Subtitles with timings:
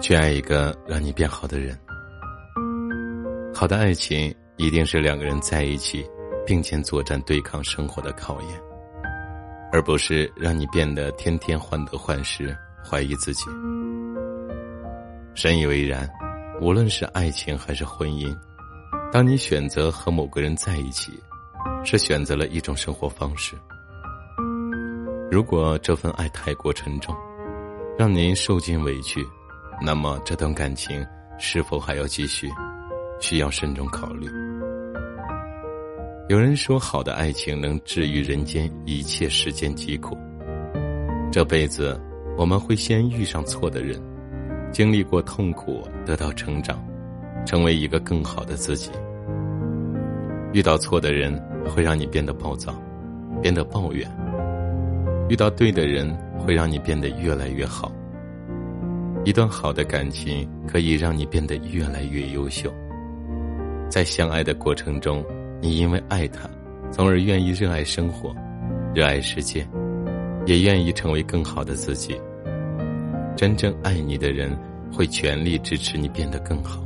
[0.00, 1.78] 去爱一个让你变好的人。
[3.54, 6.04] 好的爱情一定是两个人在一起，
[6.46, 8.60] 并肩作战，对抗生活的考验，
[9.72, 13.44] 而不是让你变得天天患得患失，怀疑自己。
[15.34, 16.08] 深以为然，
[16.60, 18.34] 无论是爱情还是婚姻，
[19.10, 21.12] 当你选择和某个人在一起，
[21.84, 23.56] 是选择了一种生活方式。
[25.30, 27.14] 如果这份爱太过沉重，
[27.98, 29.26] 让您受尽委屈，
[29.80, 31.04] 那么这段感情
[31.38, 32.50] 是否还要继续，
[33.20, 34.26] 需要慎重考虑。
[36.28, 40.16] 有人说，好的爱情能治愈人间一切世间疾苦。
[41.30, 42.00] 这辈子
[42.36, 44.00] 我们会先遇上错的人，
[44.72, 46.82] 经历过痛苦，得到成长，
[47.44, 48.90] 成为一个更好的自己。
[50.52, 51.38] 遇到错的人，
[51.68, 52.74] 会让你变得暴躁，
[53.42, 54.10] 变得抱怨。
[55.28, 57.92] 遇到对的人，会让你变得越来越好。
[59.26, 62.72] 一段好的感情可以让你变得越来越优秀。
[63.88, 65.24] 在相爱的过程中，
[65.60, 66.48] 你因为爱他，
[66.92, 68.32] 从而愿意热爱生活，
[68.94, 69.66] 热爱世界，
[70.46, 72.16] 也愿意成为更好的自己。
[73.36, 74.56] 真正爱你的人，
[74.92, 76.80] 会全力支持你变得更好。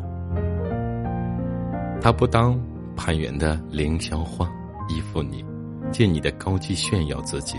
[2.00, 2.58] 他不当
[2.96, 4.50] 攀援的凌霄花，
[4.88, 5.44] 依附你，
[5.92, 7.58] 借你的高技炫耀自己。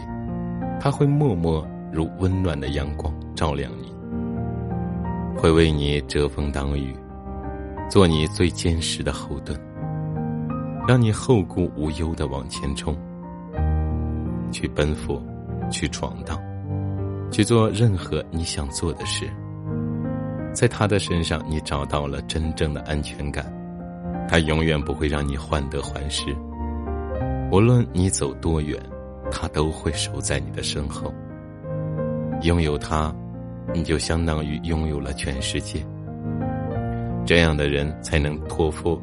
[0.79, 3.93] 他会默默如温暖的阳光照亮你，
[5.37, 6.95] 会为你遮风挡雨，
[7.89, 9.59] 做你最坚实的后盾，
[10.87, 12.95] 让你后顾无忧的往前冲，
[14.51, 15.21] 去奔赴，
[15.69, 16.39] 去闯荡，
[17.31, 19.29] 去做任何你想做的事。
[20.53, 23.45] 在他的身上，你找到了真正的安全感，
[24.27, 26.35] 他永远不会让你患得患失，
[27.51, 28.79] 无论你走多远。
[29.33, 31.13] 他都会守在你的身后。
[32.41, 33.15] 拥有他，
[33.73, 35.85] 你就相当于拥有了全世界。
[37.25, 39.01] 这样的人才能托付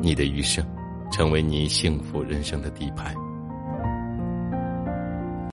[0.00, 0.64] 你的余生，
[1.10, 3.14] 成为你幸福人生的底牌。